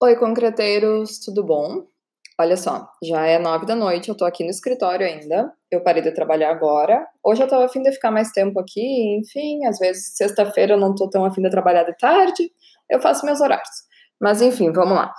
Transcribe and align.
Oi, 0.00 0.14
concreteiros, 0.14 1.18
tudo 1.18 1.42
bom? 1.42 1.84
Olha 2.38 2.56
só, 2.56 2.88
já 3.02 3.26
é 3.26 3.36
nove 3.36 3.66
da 3.66 3.74
noite, 3.74 4.08
eu 4.08 4.16
tô 4.16 4.24
aqui 4.24 4.44
no 4.44 4.50
escritório 4.50 5.04
ainda. 5.04 5.52
Eu 5.68 5.82
parei 5.82 6.00
de 6.00 6.12
trabalhar 6.12 6.50
agora. 6.52 7.04
Hoje 7.20 7.42
eu 7.42 7.48
tava 7.48 7.64
afim 7.64 7.82
de 7.82 7.90
ficar 7.90 8.12
mais 8.12 8.30
tempo 8.30 8.60
aqui, 8.60 9.18
enfim, 9.18 9.66
às 9.66 9.76
vezes 9.80 10.16
sexta-feira 10.16 10.74
eu 10.74 10.78
não 10.78 10.94
tô 10.94 11.10
tão 11.10 11.24
afim 11.24 11.42
de 11.42 11.50
trabalhar 11.50 11.82
de 11.82 11.96
tarde, 11.98 12.48
eu 12.88 13.00
faço 13.00 13.26
meus 13.26 13.40
horários. 13.40 13.68
Mas 14.20 14.40
enfim, 14.40 14.70
vamos 14.70 14.94
lá. 14.94 15.12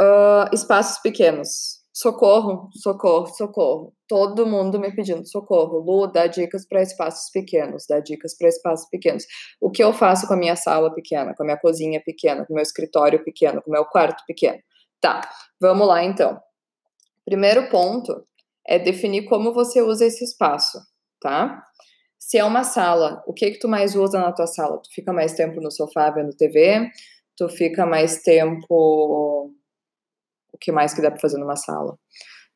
Uh, 0.00 0.54
espaços 0.54 1.02
pequenos. 1.02 1.83
Socorro, 1.96 2.70
socorro, 2.72 3.26
socorro. 3.26 3.94
Todo 4.08 4.44
mundo 4.44 4.80
me 4.80 4.92
pedindo 4.92 5.24
socorro. 5.24 5.78
Lu, 5.78 6.08
dá 6.10 6.26
dicas 6.26 6.66
para 6.66 6.82
espaços 6.82 7.30
pequenos, 7.30 7.86
dá 7.88 8.00
dicas 8.00 8.36
para 8.36 8.48
espaços 8.48 8.88
pequenos. 8.90 9.24
O 9.60 9.70
que 9.70 9.82
eu 9.82 9.92
faço 9.92 10.26
com 10.26 10.34
a 10.34 10.36
minha 10.36 10.56
sala 10.56 10.92
pequena, 10.92 11.32
com 11.36 11.44
a 11.44 11.46
minha 11.46 11.56
cozinha 11.56 12.02
pequena, 12.04 12.44
com 12.44 12.52
o 12.52 12.56
meu 12.56 12.64
escritório 12.64 13.22
pequeno, 13.22 13.62
com 13.62 13.70
o 13.70 13.72
meu 13.72 13.84
quarto 13.84 14.24
pequeno? 14.26 14.58
Tá, 15.00 15.20
vamos 15.60 15.86
lá 15.86 16.02
então. 16.02 16.36
Primeiro 17.24 17.68
ponto 17.68 18.26
é 18.66 18.76
definir 18.76 19.26
como 19.26 19.54
você 19.54 19.80
usa 19.80 20.04
esse 20.04 20.24
espaço, 20.24 20.78
tá? 21.20 21.62
Se 22.18 22.38
é 22.38 22.44
uma 22.44 22.64
sala, 22.64 23.22
o 23.24 23.32
que 23.32 23.52
que 23.52 23.58
tu 23.60 23.68
mais 23.68 23.94
usa 23.94 24.18
na 24.18 24.32
tua 24.32 24.48
sala? 24.48 24.78
Tu 24.82 24.92
fica 24.92 25.12
mais 25.12 25.34
tempo 25.34 25.60
no 25.60 25.70
sofá 25.70 26.10
vendo 26.10 26.34
TV? 26.36 26.90
Tu 27.36 27.48
fica 27.50 27.86
mais 27.86 28.20
tempo 28.22 29.52
o 30.54 30.58
que 30.58 30.72
mais 30.72 30.94
que 30.94 31.02
dá 31.02 31.10
para 31.10 31.20
fazer 31.20 31.38
numa 31.38 31.56
sala. 31.56 31.98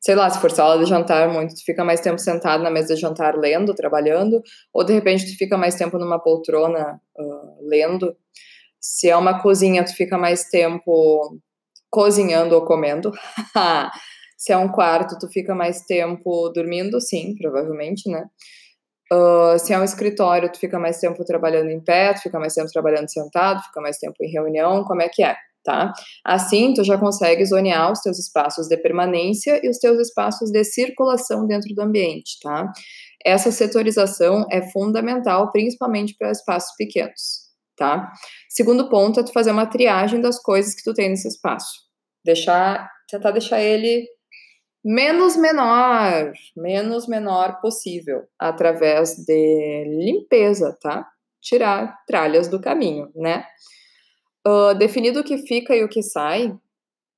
Sei 0.01 0.15
lá, 0.15 0.29
se 0.29 0.39
for 0.39 0.49
sala 0.49 0.81
de 0.81 0.89
jantar 0.89 1.27
muito, 1.29 1.53
tu 1.55 1.63
fica 1.65 1.83
mais 1.83 1.99
tempo 1.99 2.17
sentado 2.17 2.63
na 2.63 2.71
mesa 2.71 2.95
de 2.95 3.01
jantar 3.01 3.35
lendo, 3.35 3.75
trabalhando, 3.75 4.41
ou 4.73 4.83
de 4.83 4.93
repente 4.93 5.25
tu 5.25 5.37
fica 5.37 5.57
mais 5.57 5.75
tempo 5.75 5.97
numa 5.97 6.17
poltrona 6.19 7.01
uh, 7.17 7.67
lendo. 7.67 8.15
Se 8.79 9.09
é 9.09 9.15
uma 9.17 9.41
cozinha, 9.41 9.83
tu 9.83 9.93
fica 9.93 10.17
mais 10.17 10.45
tempo 10.45 11.37
cozinhando 11.89 12.55
ou 12.55 12.63
comendo. 12.63 13.11
se 14.37 14.53
é 14.53 14.57
um 14.57 14.71
quarto, 14.71 15.19
tu 15.19 15.27
fica 15.27 15.53
mais 15.53 15.81
tempo 15.81 16.49
dormindo, 16.49 17.01
sim, 17.01 17.35
provavelmente, 17.35 18.09
né? 18.09 18.25
Uh, 19.11 19.57
se 19.59 19.73
é 19.73 19.79
um 19.79 19.83
escritório, 19.83 20.51
tu 20.51 20.59
fica 20.59 20.79
mais 20.79 20.99
tempo 20.99 21.25
trabalhando 21.25 21.71
em 21.71 21.83
pé, 21.83 22.13
tu 22.13 22.21
fica 22.21 22.39
mais 22.39 22.53
tempo 22.53 22.71
trabalhando 22.71 23.11
sentado, 23.11 23.61
fica 23.63 23.81
mais 23.81 23.97
tempo 23.97 24.15
em 24.21 24.31
reunião, 24.31 24.85
como 24.85 25.01
é 25.01 25.09
que 25.09 25.23
é? 25.23 25.35
Tá? 25.63 25.93
Assim, 26.25 26.73
tu 26.73 26.83
já 26.83 26.97
consegue 26.97 27.45
zonear 27.45 27.91
os 27.91 28.01
teus 28.01 28.19
espaços 28.19 28.67
de 28.67 28.77
permanência 28.77 29.59
e 29.63 29.69
os 29.69 29.77
teus 29.77 29.99
espaços 29.99 30.51
de 30.51 30.63
circulação 30.63 31.45
dentro 31.45 31.73
do 31.73 31.81
ambiente, 31.81 32.39
tá? 32.41 32.71
Essa 33.25 33.51
setorização 33.51 34.45
é 34.51 34.61
fundamental, 34.71 35.51
principalmente 35.51 36.15
para 36.17 36.31
espaços 36.31 36.75
pequenos, 36.77 37.49
tá? 37.77 38.11
Segundo 38.49 38.89
ponto 38.89 39.19
é 39.19 39.23
tu 39.23 39.33
fazer 39.33 39.51
uma 39.51 39.65
triagem 39.65 40.21
das 40.21 40.41
coisas 40.41 40.73
que 40.73 40.83
tu 40.83 40.93
tem 40.93 41.09
nesse 41.09 41.27
espaço. 41.27 41.87
Deixar, 42.23 42.89
tentar 43.09 43.31
deixar 43.31 43.61
ele 43.61 44.07
menos 44.83 45.35
menor, 45.35 46.31
menos 46.55 47.07
menor 47.07 47.59
possível, 47.59 48.23
através 48.39 49.15
de 49.15 49.85
limpeza, 50.05 50.77
tá? 50.81 51.05
Tirar 51.41 51.97
tralhas 52.07 52.47
do 52.47 52.59
caminho, 52.59 53.09
né? 53.15 53.45
Uh, 54.47 54.73
definido 54.77 55.19
o 55.19 55.23
que 55.23 55.37
fica 55.39 55.75
e 55.75 55.83
o 55.83 55.89
que 55.89 56.01
sai, 56.01 56.57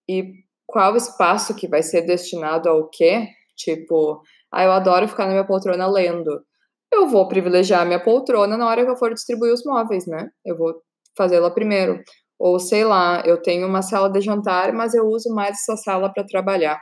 e 0.10 0.34
qual 0.66 0.96
espaço 0.96 1.56
que 1.56 1.68
vai 1.68 1.84
ser 1.84 2.02
destinado 2.04 2.70
ao 2.70 2.90
quê, 2.90 3.28
tipo, 3.56 4.22
ah, 4.52 4.64
eu 4.64 4.72
adoro 4.72 5.08
ficar 5.08 5.26
na 5.26 5.32
minha 5.32 5.46
poltrona 5.46 5.88
lendo. 5.88 6.44
Eu 6.92 7.08
vou 7.08 7.28
privilegiar 7.28 7.82
a 7.82 7.86
minha 7.86 8.04
poltrona 8.04 8.58
na 8.58 8.68
hora 8.68 8.84
que 8.84 8.92
eu 8.92 8.98
for 8.98 9.14
distribuir 9.14 9.54
os 9.54 9.64
móveis, 9.64 10.06
né? 10.08 10.30
Eu 10.46 10.58
vou 10.58 10.82
fazê-la 11.18 11.50
primeiro. 11.52 12.02
Ou 12.40 12.60
sei 12.60 12.84
lá, 12.84 13.22
eu 13.26 13.42
tenho 13.42 13.68
uma 13.68 13.82
sala 13.82 14.10
de 14.10 14.20
jantar, 14.22 14.74
mas 14.74 14.94
eu 14.94 15.06
uso 15.06 15.34
mais 15.34 15.58
essa 15.58 15.78
sala 15.78 16.12
para 16.12 16.26
trabalhar. 16.26 16.82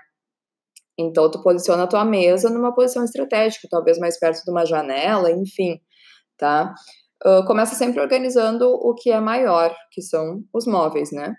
Então, 0.97 1.29
tu 1.29 1.41
posiciona 1.41 1.83
a 1.83 1.87
tua 1.87 2.03
mesa 2.05 2.49
numa 2.49 2.73
posição 2.73 3.03
estratégica, 3.03 3.67
talvez 3.69 3.97
mais 3.99 4.19
perto 4.19 4.43
de 4.43 4.51
uma 4.51 4.65
janela, 4.65 5.31
enfim, 5.31 5.79
tá? 6.37 6.73
Começa 7.45 7.75
sempre 7.75 7.99
organizando 8.01 8.69
o 8.69 8.93
que 8.93 9.11
é 9.11 9.19
maior, 9.19 9.75
que 9.91 10.01
são 10.01 10.43
os 10.53 10.65
móveis, 10.65 11.11
né? 11.11 11.33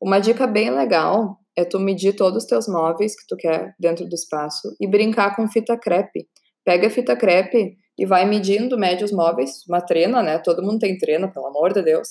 Uma 0.00 0.18
dica 0.18 0.46
bem 0.46 0.70
legal 0.70 1.38
é 1.56 1.64
tu 1.64 1.78
medir 1.78 2.14
todos 2.14 2.44
os 2.44 2.48
teus 2.48 2.66
móveis 2.66 3.14
que 3.14 3.26
tu 3.28 3.36
quer 3.36 3.74
dentro 3.78 4.04
do 4.08 4.14
espaço 4.14 4.74
e 4.80 4.88
brincar 4.88 5.36
com 5.36 5.46
fita 5.48 5.76
crepe. 5.76 6.26
Pega 6.64 6.86
a 6.86 6.90
fita 6.90 7.14
crepe 7.14 7.76
e 7.98 8.06
vai 8.06 8.24
medindo, 8.24 8.78
mede 8.78 9.04
os 9.04 9.12
móveis, 9.12 9.64
uma 9.68 9.80
trena, 9.80 10.22
né? 10.22 10.38
Todo 10.38 10.62
mundo 10.62 10.78
tem 10.78 10.96
trena, 10.96 11.30
pelo 11.30 11.46
amor 11.46 11.72
de 11.72 11.82
Deus. 11.82 12.08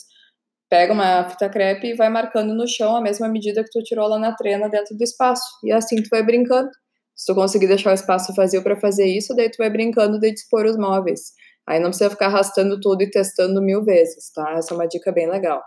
Pega 0.69 0.93
uma 0.93 1.28
fita 1.29 1.49
crepe 1.49 1.88
e 1.88 1.95
vai 1.95 2.07
marcando 2.07 2.53
no 2.53 2.67
chão 2.67 2.95
a 2.95 3.01
mesma 3.01 3.28
medida 3.28 3.63
que 3.63 3.72
tu 3.72 3.83
tirou 3.83 4.07
lá 4.07 4.17
na 4.19 4.33
trena 4.33 4.69
dentro 4.69 4.95
do 4.95 5.03
espaço. 5.03 5.43
E 5.63 5.72
assim 5.72 6.01
tu 6.01 6.07
vai 6.09 6.23
brincando. 6.23 6.69
Se 7.16 7.25
tu 7.25 7.35
conseguir 7.35 7.67
deixar 7.67 7.91
o 7.91 7.93
espaço 7.93 8.33
vazio 8.33 8.63
para 8.63 8.79
fazer 8.79 9.05
isso, 9.05 9.35
daí 9.35 9.49
tu 9.49 9.57
vai 9.57 9.69
brincando 9.69 10.19
de 10.19 10.31
dispor 10.31 10.66
os 10.66 10.78
móveis. 10.78 11.33
Aí 11.67 11.79
não 11.79 11.89
precisa 11.89 12.09
ficar 12.09 12.27
arrastando 12.27 12.79
tudo 12.79 13.03
e 13.03 13.09
testando 13.09 13.61
mil 13.61 13.83
vezes, 13.83 14.31
tá? 14.31 14.53
Essa 14.57 14.73
é 14.73 14.75
uma 14.75 14.88
dica 14.88 15.11
bem 15.11 15.29
legal. 15.29 15.61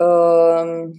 Um, 0.00 0.92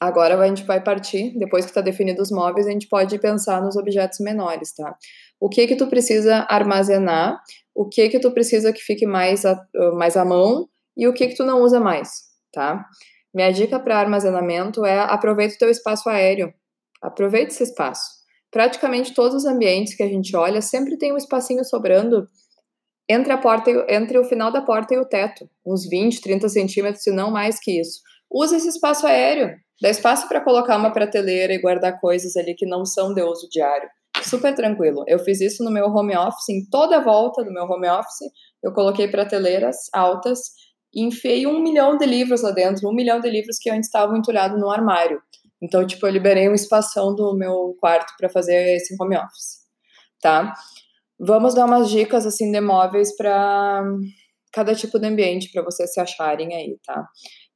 agora 0.00 0.38
a 0.38 0.46
gente 0.46 0.64
vai 0.64 0.82
partir, 0.82 1.36
depois 1.38 1.64
que 1.64 1.70
está 1.70 1.80
definido 1.80 2.22
os 2.22 2.30
móveis, 2.30 2.66
a 2.66 2.70
gente 2.70 2.88
pode 2.88 3.18
pensar 3.18 3.62
nos 3.62 3.76
objetos 3.76 4.18
menores, 4.20 4.74
tá? 4.74 4.96
O 5.40 5.48
que 5.48 5.66
que 5.66 5.76
tu 5.76 5.88
precisa 5.88 6.46
armazenar, 6.48 7.40
o 7.74 7.88
que 7.88 8.08
que 8.08 8.20
tu 8.20 8.30
precisa 8.30 8.72
que 8.72 8.80
fique 8.80 9.06
mais 9.06 9.44
a, 9.44 9.58
mais 9.94 10.16
à 10.16 10.24
mão 10.24 10.68
e 10.96 11.08
o 11.08 11.12
que 11.12 11.28
que 11.28 11.36
tu 11.36 11.44
não 11.44 11.62
usa 11.62 11.80
mais, 11.80 12.10
tá? 12.52 12.84
Minha 13.34 13.50
dica 13.50 13.80
para 13.80 13.98
armazenamento 13.98 14.84
é 14.84 14.98
aproveita 14.98 15.54
o 15.54 15.58
teu 15.58 15.70
espaço 15.70 16.08
aéreo. 16.08 16.52
Aproveita 17.02 17.52
esse 17.52 17.62
espaço. 17.62 18.02
Praticamente 18.50 19.14
todos 19.14 19.34
os 19.34 19.44
ambientes 19.46 19.94
que 19.94 20.02
a 20.02 20.08
gente 20.08 20.36
olha 20.36 20.60
sempre 20.60 20.98
tem 20.98 21.12
um 21.12 21.16
espacinho 21.16 21.64
sobrando 21.64 22.28
entre 23.08 23.32
a 23.32 23.38
porta 23.38 23.70
entre 23.88 24.18
o 24.18 24.24
final 24.24 24.50
da 24.50 24.62
porta 24.62 24.94
e 24.94 24.98
o 24.98 25.04
teto, 25.04 25.48
uns 25.66 25.88
20, 25.88 26.20
30 26.20 26.48
centímetros, 26.48 27.02
se 27.02 27.10
não 27.10 27.30
mais 27.30 27.58
que 27.60 27.80
isso. 27.80 28.00
Usa 28.30 28.56
esse 28.56 28.68
espaço 28.68 29.06
aéreo, 29.06 29.54
dá 29.80 29.90
espaço 29.90 30.28
para 30.28 30.40
colocar 30.40 30.76
uma 30.76 30.92
prateleira 30.92 31.52
e 31.52 31.60
guardar 31.60 32.00
coisas 32.00 32.36
ali 32.36 32.54
que 32.54 32.66
não 32.66 32.84
são 32.84 33.12
de 33.12 33.22
uso 33.22 33.48
diário. 33.50 33.88
Super 34.22 34.54
tranquilo. 34.54 35.04
Eu 35.06 35.18
fiz 35.18 35.40
isso 35.40 35.64
no 35.64 35.70
meu 35.70 35.86
home 35.86 36.16
office, 36.16 36.48
em 36.48 36.64
toda 36.70 36.96
a 36.96 37.00
volta 37.00 37.44
do 37.44 37.52
meu 37.52 37.64
home 37.64 37.88
office, 37.88 38.30
eu 38.62 38.72
coloquei 38.72 39.08
prateleiras 39.08 39.76
altas 39.92 40.38
e 40.94 41.02
enfiei 41.02 41.46
um 41.46 41.60
milhão 41.60 41.96
de 41.96 42.06
livros 42.06 42.42
lá 42.42 42.50
dentro, 42.50 42.88
um 42.88 42.94
milhão 42.94 43.20
de 43.20 43.28
livros 43.28 43.58
que 43.58 43.70
antes 43.70 43.88
estavam 43.88 44.16
entulhados 44.16 44.60
no 44.60 44.70
armário. 44.70 45.20
Então, 45.60 45.86
tipo, 45.86 46.06
eu 46.06 46.10
liberei 46.10 46.48
um 46.48 46.54
espação 46.54 47.14
do 47.14 47.34
meu 47.34 47.76
quarto 47.80 48.12
para 48.18 48.28
fazer 48.28 48.76
esse 48.76 48.96
home 49.00 49.16
office, 49.16 49.60
tá? 50.20 50.52
Vamos 51.24 51.54
dar 51.54 51.66
umas 51.66 51.88
dicas 51.88 52.26
assim 52.26 52.50
de 52.50 52.60
móveis 52.60 53.14
para 53.16 53.84
cada 54.52 54.74
tipo 54.74 54.98
de 54.98 55.06
ambiente 55.06 55.52
para 55.52 55.62
vocês 55.62 55.92
se 55.92 56.00
acharem 56.00 56.52
aí, 56.52 56.76
tá? 56.84 57.06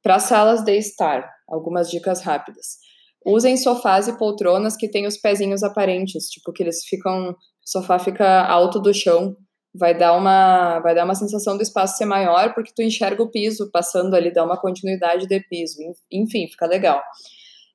Para 0.01 0.19
salas 0.19 0.63
de 0.63 0.71
estar, 0.77 1.29
algumas 1.49 1.89
dicas 1.89 2.21
rápidas. 2.21 2.77
Usem 3.25 3.57
sofás 3.57 4.07
e 4.07 4.17
poltronas 4.17 4.77
que 4.77 4.89
têm 4.89 5.05
os 5.05 5.17
pezinhos 5.17 5.63
aparentes, 5.63 6.29
tipo 6.29 6.53
que 6.53 6.63
eles 6.63 6.85
ficam, 6.85 7.31
o 7.31 7.35
sofá 7.65 7.99
fica 7.99 8.45
alto 8.45 8.79
do 8.79 8.93
chão, 8.93 9.35
vai 9.75 9.93
dar 9.93 10.13
uma 10.13 10.79
vai 10.79 10.95
dar 10.95 11.03
uma 11.03 11.13
sensação 11.13 11.57
do 11.57 11.61
espaço 11.61 11.97
ser 11.97 12.05
maior 12.05 12.53
porque 12.53 12.71
tu 12.73 12.81
enxerga 12.81 13.21
o 13.21 13.29
piso 13.29 13.69
passando 13.69 14.15
ali, 14.15 14.31
dá 14.31 14.45
uma 14.45 14.59
continuidade 14.59 15.27
de 15.27 15.41
piso, 15.41 15.75
enfim, 16.09 16.47
fica 16.47 16.65
legal. 16.65 17.03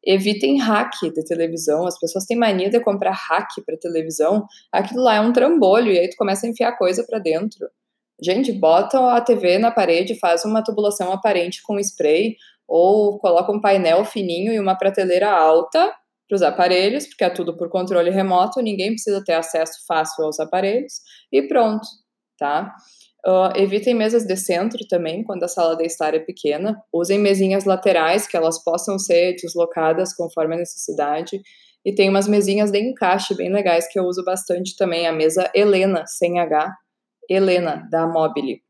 Evitem 0.05 0.59
hack 0.59 0.93
de 1.03 1.25
televisão. 1.25 1.87
As 1.87 1.99
pessoas 1.99 2.25
têm 2.25 2.37
mania 2.37 2.71
de 2.71 2.81
comprar 2.81 3.13
hack 3.13 3.49
para 3.65 3.77
televisão. 3.77 4.47
Aquilo 4.73 5.03
lá 5.03 5.17
é 5.17 5.21
um 5.21 5.33
trambolho 5.33 5.93
e 5.93 5.99
aí 5.99 6.09
tu 6.09 6.17
começa 6.17 6.47
a 6.47 6.51
enfiar 6.51 6.77
coisa 6.77 7.05
para 7.09 7.19
dentro. 7.19 7.69
Gente, 8.23 8.53
bota 8.53 9.17
a 9.17 9.21
TV 9.21 9.59
na 9.59 9.71
parede, 9.71 10.19
faz 10.19 10.45
uma 10.45 10.63
tubulação 10.63 11.13
aparente 11.13 11.63
com 11.63 11.79
spray 11.79 12.37
ou 12.69 13.19
coloca 13.19 13.53
um 13.53 13.61
painel 13.61 14.05
fininho 14.05 14.53
e 14.53 14.61
uma 14.61 14.77
prateleira 14.77 15.31
alta 15.31 15.93
para 16.29 16.37
os 16.37 16.43
aparelhos, 16.43 17.07
porque 17.07 17.25
é 17.25 17.31
tudo 17.31 17.57
por 17.57 17.69
controle 17.69 18.11
remoto, 18.11 18.63
ninguém 18.63 18.93
precisa 18.93 19.23
ter 19.23 19.35
acesso 19.35 19.85
fácil 19.87 20.25
aos 20.25 20.41
aparelhos 20.41 21.01
e 21.31 21.43
pronto, 21.43 21.87
tá? 22.39 22.73
Uh, 23.25 23.57
evitem 23.57 23.95
mesas 23.95 24.25
de 24.25 24.37
centro 24.37 24.85
também, 24.89 25.23
quando 25.23 25.45
a 25.45 25.49
sala 25.49 25.77
de 25.77 25.85
estar 25.85 26.13
é 26.13 26.19
pequena. 26.19 26.77
Usem 26.93 27.21
mesinhas 27.21 27.65
laterais, 27.65 28.27
que 28.27 28.37
elas 28.37 28.63
possam 28.63 28.99
ser 28.99 29.37
deslocadas 29.37 30.13
conforme 30.15 30.57
a 30.57 30.59
necessidade. 30.59 31.41
E 31.85 31.95
tem 31.95 32.09
umas 32.09 32.27
mesinhas 32.27 32.71
de 32.71 32.81
encaixe 32.81 33.35
bem 33.35 33.53
legais 33.53 33.89
que 33.89 33.99
eu 33.99 34.05
uso 34.05 34.25
bastante 34.25 34.77
também. 34.77 35.07
A 35.07 35.13
mesa 35.13 35.49
Helena, 35.55 36.05
sem 36.07 36.41
H. 36.41 36.73
Helena, 37.29 37.89
da 37.91 38.07
Mobile. 38.09 38.61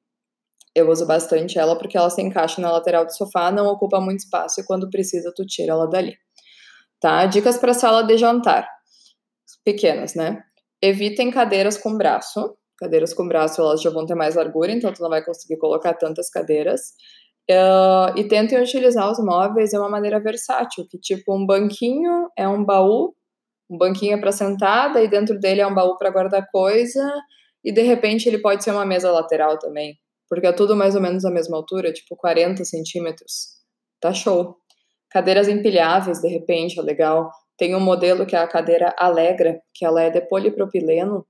Eu 0.75 0.91
uso 0.91 1.07
bastante 1.07 1.59
ela 1.59 1.77
porque 1.77 1.97
ela 1.97 2.09
se 2.09 2.23
encaixa 2.23 2.61
na 2.61 2.73
lateral 2.73 3.05
do 3.05 3.15
sofá, 3.15 3.51
não 3.51 3.67
ocupa 3.67 4.01
muito 4.01 4.21
espaço 4.21 4.61
e 4.61 4.65
quando 4.65 4.89
precisa 4.89 5.33
tu 5.35 5.45
tira 5.45 5.73
ela 5.73 5.87
dali. 5.87 6.17
Tá? 7.01 7.27
Dicas 7.27 7.59
para 7.59 7.75
sala 7.75 8.03
de 8.03 8.17
jantar. 8.17 8.67
Pequenas, 9.65 10.15
né? 10.15 10.43
Evitem 10.81 11.31
cadeiras 11.31 11.77
com 11.77 11.97
braço 11.97 12.57
cadeiras 12.82 13.14
com 13.14 13.29
braço 13.29 13.61
elas 13.61 13.81
já 13.81 13.90
vão 13.90 14.05
ter 14.05 14.17
mais 14.17 14.34
largura, 14.34 14.73
então 14.73 14.93
tu 14.93 15.00
não 15.00 15.08
vai 15.08 15.25
conseguir 15.25 15.56
colocar 15.56 15.94
tantas 15.94 16.29
cadeiras. 16.29 16.81
Uh, 17.49 18.19
e 18.19 18.26
tentem 18.26 18.61
utilizar 18.61 19.11
os 19.11 19.19
móveis 19.19 19.70
de 19.70 19.79
uma 19.79 19.88
maneira 19.88 20.20
versátil, 20.20 20.87
que 20.90 20.99
tipo 20.99 21.34
um 21.34 21.46
banquinho 21.46 22.29
é 22.37 22.49
um 22.49 22.64
baú, 22.64 23.14
um 23.70 23.79
banquinho 23.79 24.14
é 24.14 24.20
para 24.20 24.32
sentada 24.32 25.00
e 25.02 25.08
dentro 25.08 25.38
dele 25.38 25.61
é 25.61 25.67
um 25.67 25.75
baú 25.75 25.96
para 25.96 26.11
guardar 26.11 26.46
coisa 26.52 27.12
e 27.64 27.73
de 27.73 27.82
repente 27.82 28.29
ele 28.29 28.38
pode 28.38 28.64
ser 28.64 28.73
uma 28.73 28.84
mesa 28.84 29.11
lateral 29.12 29.58
também, 29.58 29.94
porque 30.29 30.46
é 30.46 30.52
tudo 30.52 30.75
mais 30.75 30.94
ou 30.94 31.00
menos 31.00 31.25
a 31.25 31.31
mesma 31.31 31.56
altura, 31.56 31.93
tipo 31.93 32.17
40 32.17 32.64
centímetros. 32.64 33.58
Tá 34.00 34.12
show. 34.12 34.56
Cadeiras 35.11 35.46
empilháveis, 35.46 36.20
de 36.20 36.29
repente, 36.29 36.81
é 36.81 36.82
legal. 36.82 37.31
Tem 37.56 37.75
um 37.76 37.81
modelo 37.81 38.26
que 38.26 38.34
é 38.34 38.38
a 38.38 38.49
cadeira 38.49 38.94
Alegra, 38.99 39.61
que 39.75 39.84
ela 39.84 40.02
é 40.02 40.11
de 40.11 40.20
polipropileno 40.23 41.25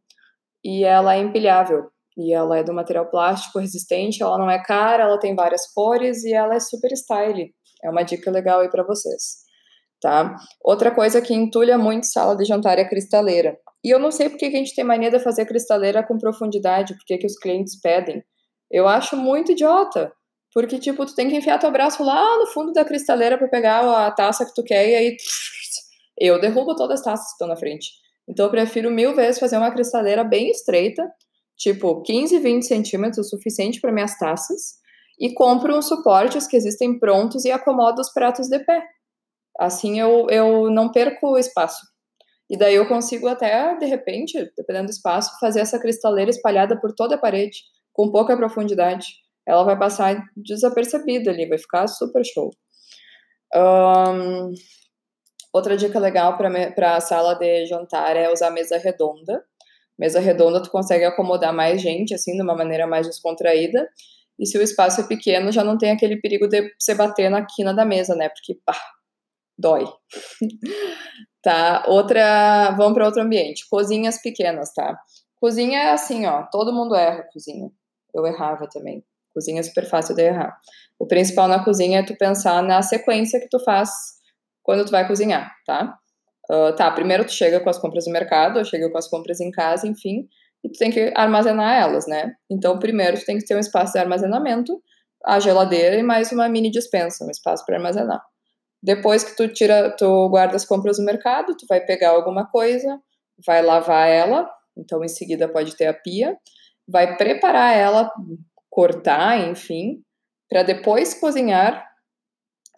e 0.64 0.84
ela 0.84 1.14
é 1.14 1.18
empilhável. 1.18 1.90
E 2.16 2.32
ela 2.32 2.58
é 2.58 2.64
do 2.64 2.74
material 2.74 3.08
plástico 3.10 3.58
resistente, 3.58 4.22
ela 4.22 4.36
não 4.36 4.50
é 4.50 4.62
cara, 4.62 5.04
ela 5.04 5.18
tem 5.18 5.34
várias 5.34 5.72
cores 5.72 6.24
e 6.24 6.32
ela 6.32 6.54
é 6.54 6.60
super 6.60 6.92
style. 6.92 7.52
É 7.82 7.90
uma 7.90 8.02
dica 8.02 8.30
legal 8.30 8.60
aí 8.60 8.70
para 8.70 8.84
vocês. 8.84 9.42
Tá? 10.00 10.34
Outra 10.62 10.90
coisa 10.90 11.22
que 11.22 11.32
entulha 11.32 11.78
muito 11.78 12.06
sala 12.06 12.36
de 12.36 12.44
jantar 12.44 12.78
é 12.78 12.82
a 12.82 12.88
cristaleira. 12.88 13.56
E 13.84 13.90
eu 13.90 13.98
não 13.98 14.10
sei 14.10 14.28
porque 14.28 14.50
que 14.50 14.56
a 14.56 14.58
gente 14.58 14.74
tem 14.74 14.84
mania 14.84 15.10
de 15.10 15.18
fazer 15.18 15.46
cristaleira 15.46 16.02
com 16.02 16.18
profundidade, 16.18 16.94
porque 16.94 17.18
que 17.18 17.26
os 17.26 17.38
clientes 17.38 17.80
pedem. 17.80 18.22
Eu 18.70 18.86
acho 18.88 19.16
muito 19.16 19.52
idiota. 19.52 20.12
Porque, 20.52 20.78
tipo, 20.78 21.06
tu 21.06 21.14
tem 21.14 21.28
que 21.28 21.36
enfiar 21.36 21.58
teu 21.58 21.70
braço 21.70 22.04
lá 22.04 22.38
no 22.38 22.46
fundo 22.46 22.72
da 22.72 22.84
cristaleira 22.84 23.38
para 23.38 23.48
pegar 23.48 24.06
a 24.06 24.10
taça 24.10 24.44
que 24.44 24.54
tu 24.54 24.62
quer 24.62 24.88
e 24.88 24.94
aí. 24.94 25.16
Eu 26.18 26.40
derrubo 26.40 26.76
todas 26.76 27.00
as 27.00 27.04
taças 27.04 27.26
que 27.26 27.32
estão 27.32 27.48
na 27.48 27.56
frente. 27.56 27.88
Então, 28.28 28.46
eu 28.46 28.50
prefiro 28.50 28.90
mil 28.90 29.14
vezes 29.14 29.40
fazer 29.40 29.56
uma 29.56 29.70
cristaleira 29.70 30.24
bem 30.24 30.50
estreita, 30.50 31.02
tipo 31.56 32.02
15, 32.02 32.38
20 32.38 32.66
centímetros, 32.66 33.26
o 33.26 33.30
suficiente 33.30 33.80
para 33.80 33.92
minhas 33.92 34.18
taças, 34.18 34.80
e 35.20 35.32
compro 35.34 35.76
uns 35.76 35.86
suportes 35.86 36.46
que 36.46 36.56
existem 36.56 36.98
prontos 36.98 37.44
e 37.44 37.50
acomodo 37.50 38.00
os 38.00 38.12
pratos 38.12 38.48
de 38.48 38.58
pé. 38.64 38.82
Assim 39.58 40.00
eu, 40.00 40.26
eu 40.30 40.70
não 40.70 40.90
perco 40.90 41.32
o 41.32 41.38
espaço. 41.38 41.80
E 42.50 42.56
daí 42.56 42.74
eu 42.74 42.86
consigo 42.86 43.28
até, 43.28 43.76
de 43.76 43.86
repente, 43.86 44.50
dependendo 44.56 44.86
do 44.86 44.92
espaço, 44.92 45.38
fazer 45.40 45.60
essa 45.60 45.78
cristaleira 45.78 46.30
espalhada 46.30 46.78
por 46.80 46.92
toda 46.92 47.14
a 47.14 47.18
parede, 47.18 47.58
com 47.92 48.10
pouca 48.10 48.36
profundidade. 48.36 49.06
Ela 49.46 49.64
vai 49.64 49.78
passar 49.78 50.22
desapercebida 50.36 51.30
ali, 51.30 51.48
vai 51.48 51.58
ficar 51.58 51.86
super 51.86 52.22
show. 52.24 52.50
Um, 53.54 54.52
outra 55.52 55.76
dica 55.76 55.98
legal 55.98 56.36
para 56.36 56.96
a 56.96 57.00
sala 57.00 57.34
de 57.34 57.66
jantar 57.66 58.16
é 58.16 58.30
usar 58.32 58.50
mesa 58.50 58.78
redonda. 58.78 59.44
Mesa 59.98 60.20
redonda 60.20 60.62
tu 60.62 60.70
consegue 60.70 61.04
acomodar 61.04 61.52
mais 61.52 61.80
gente, 61.80 62.14
assim, 62.14 62.34
de 62.34 62.42
uma 62.42 62.56
maneira 62.56 62.86
mais 62.86 63.06
descontraída. 63.06 63.88
E 64.38 64.46
se 64.46 64.58
o 64.58 64.62
espaço 64.62 65.00
é 65.00 65.04
pequeno, 65.04 65.52
já 65.52 65.62
não 65.62 65.76
tem 65.76 65.90
aquele 65.90 66.16
perigo 66.20 66.48
de 66.48 66.72
você 66.78 66.94
bater 66.94 67.30
na 67.30 67.44
quina 67.44 67.72
da 67.74 67.84
mesa, 67.84 68.14
né? 68.14 68.28
Porque, 68.28 68.58
pá, 68.64 68.76
dói. 69.56 69.84
tá? 71.42 71.84
Outra, 71.86 72.70
vamos 72.76 72.94
para 72.94 73.06
outro 73.06 73.22
ambiente. 73.22 73.68
Cozinhas 73.68 74.20
pequenas, 74.20 74.72
tá? 74.72 74.98
Cozinha 75.36 75.78
é 75.78 75.90
assim, 75.90 76.24
ó, 76.26 76.44
todo 76.50 76.72
mundo 76.72 76.94
erra 76.94 77.24
cozinha. 77.32 77.70
Eu 78.14 78.26
errava 78.26 78.68
também. 78.68 79.04
Cozinha 79.34 79.60
é 79.60 79.62
super 79.62 79.88
fácil 79.88 80.14
de 80.14 80.22
errar. 80.22 80.56
O 80.98 81.06
principal 81.06 81.48
na 81.48 81.64
cozinha 81.64 82.00
é 82.00 82.02
tu 82.02 82.16
pensar 82.16 82.62
na 82.62 82.82
sequência 82.82 83.40
que 83.40 83.48
tu 83.48 83.58
faz 83.58 83.90
quando 84.62 84.84
tu 84.84 84.90
vai 84.90 85.06
cozinhar, 85.06 85.52
tá? 85.66 85.96
Uh, 86.50 86.74
tá, 86.74 86.90
primeiro 86.90 87.24
tu 87.24 87.32
chega 87.32 87.60
com 87.60 87.70
as 87.70 87.78
compras 87.78 88.06
no 88.06 88.12
mercado, 88.12 88.58
ou 88.58 88.64
chega 88.64 88.90
com 88.90 88.98
as 88.98 89.08
compras 89.08 89.40
em 89.40 89.50
casa, 89.50 89.86
enfim, 89.86 90.28
e 90.64 90.70
tu 90.70 90.78
tem 90.78 90.90
que 90.90 91.12
armazenar 91.16 91.80
elas, 91.80 92.06
né? 92.06 92.34
Então, 92.50 92.78
primeiro 92.78 93.18
tu 93.18 93.24
tem 93.24 93.38
que 93.38 93.44
ter 93.44 93.56
um 93.56 93.60
espaço 93.60 93.92
de 93.92 93.98
armazenamento, 93.98 94.80
a 95.24 95.38
geladeira 95.40 95.96
e 95.96 96.02
mais 96.02 96.32
uma 96.32 96.48
mini 96.48 96.70
dispensa, 96.70 97.24
um 97.24 97.30
espaço 97.30 97.64
para 97.64 97.76
armazenar. 97.76 98.20
Depois 98.82 99.22
que 99.22 99.36
tu 99.36 99.48
tira, 99.48 99.94
tu 99.96 100.28
guarda 100.28 100.56
as 100.56 100.64
compras 100.64 100.98
no 100.98 101.04
mercado, 101.04 101.56
tu 101.56 101.66
vai 101.68 101.80
pegar 101.80 102.10
alguma 102.10 102.46
coisa, 102.46 103.00
vai 103.46 103.62
lavar 103.62 104.08
ela, 104.08 104.48
então 104.76 105.04
em 105.04 105.08
seguida 105.08 105.48
pode 105.48 105.76
ter 105.76 105.86
a 105.86 105.94
pia, 105.94 106.36
vai 106.88 107.16
preparar 107.16 107.76
ela, 107.76 108.10
cortar, 108.68 109.38
enfim, 109.48 110.02
para 110.48 110.62
depois 110.62 111.14
cozinhar 111.14 111.86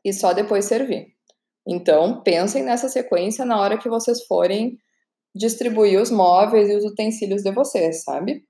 e 0.04 0.12
só 0.12 0.32
depois 0.34 0.66
servir. 0.66 1.13
Então, 1.66 2.22
pensem 2.22 2.62
nessa 2.62 2.88
sequência 2.88 3.44
na 3.44 3.58
hora 3.58 3.78
que 3.78 3.88
vocês 3.88 4.24
forem 4.26 4.78
distribuir 5.34 6.00
os 6.00 6.10
móveis 6.10 6.68
e 6.68 6.76
os 6.76 6.84
utensílios 6.84 7.42
de 7.42 7.50
vocês, 7.50 8.04
sabe? 8.04 8.44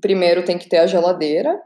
Primeiro 0.00 0.44
tem 0.44 0.58
que 0.58 0.68
ter 0.68 0.78
a 0.78 0.86
geladeira, 0.86 1.60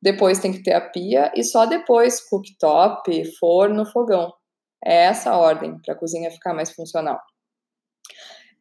depois 0.00 0.38
tem 0.38 0.52
que 0.52 0.62
ter 0.62 0.74
a 0.74 0.80
pia 0.80 1.32
e 1.34 1.42
só 1.42 1.66
depois 1.66 2.20
cooktop, 2.20 3.36
forno, 3.38 3.84
fogão. 3.86 4.32
É 4.84 5.04
essa 5.04 5.30
a 5.30 5.38
ordem 5.38 5.78
para 5.80 5.94
a 5.94 5.96
cozinha 5.96 6.30
ficar 6.30 6.54
mais 6.54 6.70
funcional. 6.72 7.20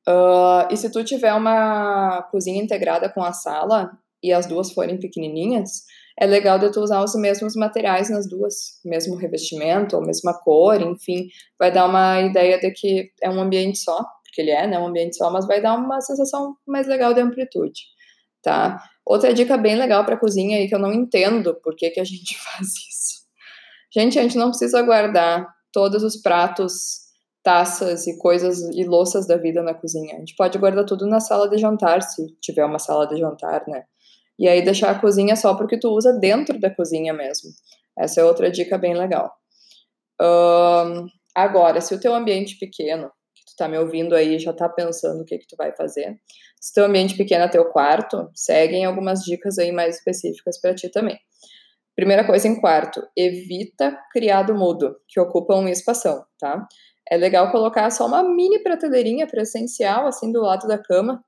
Uh, 0.07 0.71
e 0.71 0.77
se 0.77 0.91
tu 0.91 1.03
tiver 1.03 1.33
uma 1.33 2.23
cozinha 2.31 2.61
integrada 2.61 3.09
com 3.09 3.23
a 3.23 3.31
sala 3.31 3.91
e 4.23 4.33
as 4.33 4.45
duas 4.45 4.71
forem 4.71 4.99
pequenininhas, 4.99 5.83
é 6.19 6.25
legal 6.25 6.59
de 6.59 6.69
tu 6.69 6.81
usar 6.81 7.01
os 7.01 7.15
mesmos 7.15 7.55
materiais 7.55 8.09
nas 8.09 8.27
duas, 8.27 8.79
mesmo 8.83 9.15
revestimento, 9.15 9.95
ou 9.95 10.05
mesma 10.05 10.33
cor, 10.33 10.81
enfim, 10.81 11.29
vai 11.57 11.71
dar 11.71 11.85
uma 11.85 12.19
ideia 12.19 12.59
de 12.59 12.69
que 12.71 13.09
é 13.23 13.29
um 13.29 13.39
ambiente 13.39 13.79
só, 13.79 14.03
porque 14.23 14.41
ele 14.41 14.51
é, 14.51 14.67
né, 14.67 14.77
um 14.77 14.87
ambiente 14.87 15.15
só, 15.15 15.31
mas 15.31 15.47
vai 15.47 15.61
dar 15.61 15.75
uma 15.75 16.01
sensação 16.01 16.57
mais 16.67 16.87
legal 16.87 17.13
de 17.13 17.21
amplitude, 17.21 17.83
tá? 18.43 18.83
Outra 19.05 19.33
dica 19.33 19.57
bem 19.57 19.75
legal 19.75 20.05
para 20.05 20.17
cozinha 20.17 20.57
aí 20.57 20.67
que 20.67 20.75
eu 20.75 20.79
não 20.79 20.93
entendo 20.93 21.55
por 21.63 21.73
que, 21.73 21.89
que 21.89 22.01
a 22.01 22.03
gente 22.03 22.35
faz 22.43 22.67
isso. 22.67 23.19
Gente, 23.91 24.19
a 24.19 24.21
gente 24.21 24.37
não 24.37 24.49
precisa 24.49 24.81
guardar 24.81 25.47
todos 25.71 26.03
os 26.03 26.17
pratos, 26.21 27.07
taças 27.41 28.05
e 28.07 28.17
coisas 28.17 28.59
e 28.75 28.83
louças 28.83 29.25
da 29.25 29.37
vida 29.37 29.63
na 29.63 29.73
cozinha. 29.73 30.15
A 30.15 30.19
gente 30.19 30.35
pode 30.35 30.57
guardar 30.57 30.85
tudo 30.85 31.07
na 31.07 31.21
sala 31.21 31.49
de 31.49 31.57
jantar, 31.57 32.01
se 32.03 32.27
tiver 32.41 32.65
uma 32.65 32.77
sala 32.77 33.07
de 33.07 33.17
jantar, 33.17 33.63
né? 33.67 33.85
E 34.39 34.47
aí 34.47 34.63
deixar 34.63 34.91
a 34.91 34.99
cozinha 34.99 35.35
só 35.35 35.53
porque 35.55 35.77
tu 35.77 35.89
usa 35.89 36.13
dentro 36.13 36.57
da 36.59 36.73
cozinha 36.73 37.13
mesmo. 37.13 37.49
Essa 37.97 38.21
é 38.21 38.23
outra 38.23 38.49
dica 38.49 38.77
bem 38.77 38.93
legal. 38.95 39.31
Um, 40.21 41.07
agora, 41.35 41.81
se 41.81 41.93
o 41.93 41.99
teu 41.99 42.15
ambiente 42.15 42.57
pequeno, 42.57 43.11
que 43.35 43.43
tu 43.45 43.55
tá 43.57 43.67
me 43.67 43.77
ouvindo 43.77 44.15
aí, 44.15 44.39
já 44.39 44.53
tá 44.53 44.69
pensando 44.69 45.21
o 45.21 45.25
que 45.25 45.37
que 45.37 45.47
tu 45.47 45.57
vai 45.57 45.75
fazer, 45.75 46.17
se 46.59 46.73
teu 46.73 46.85
ambiente 46.85 47.17
pequeno 47.17 47.43
é 47.43 47.47
teu 47.49 47.65
quarto, 47.65 48.29
seguem 48.33 48.85
algumas 48.85 49.23
dicas 49.23 49.59
aí 49.59 49.73
mais 49.73 49.97
específicas 49.97 50.59
para 50.59 50.73
ti 50.73 50.89
também. 50.89 51.19
Primeira 51.93 52.25
coisa 52.25 52.47
em 52.47 52.61
quarto, 52.61 53.05
evita 53.17 53.97
criado 54.13 54.55
mudo, 54.55 54.95
que 55.05 55.19
ocupa 55.19 55.53
um 55.53 55.67
espação, 55.67 56.23
tá? 56.39 56.65
É 57.11 57.17
legal 57.17 57.51
colocar 57.51 57.89
só 57.89 58.05
uma 58.05 58.23
mini 58.23 58.59
prateleirinha 58.63 59.27
presencial, 59.27 60.07
assim, 60.07 60.31
do 60.31 60.41
lado 60.41 60.65
da 60.65 60.77
cama. 60.77 61.21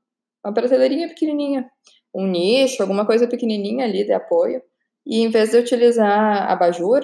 Uma 0.46 0.54
prateleirinha 0.54 1.10
pequenininha. 1.10 1.70
Um 2.14 2.28
nicho, 2.28 2.82
alguma 2.82 3.06
coisa 3.06 3.28
pequenininha 3.28 3.86
ali 3.86 4.04
de 4.06 4.12
apoio. 4.12 4.62
E 5.06 5.22
em 5.22 5.30
vez 5.30 5.52
de 5.52 5.58
utilizar 5.58 6.52
abajur, 6.52 7.02